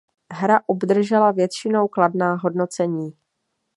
Hra 0.33 0.61
obdržela 0.67 1.31
většinou 1.31 1.87
kladná 1.87 2.35
hodnocení. 2.35 3.13